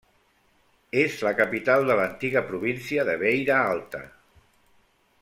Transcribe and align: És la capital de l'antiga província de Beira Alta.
És 1.01 1.17
la 1.27 1.33
capital 1.41 1.85
de 1.91 1.99
l'antiga 2.01 2.43
província 2.49 3.07
de 3.11 3.19
Beira 3.25 3.63
Alta. 3.77 4.03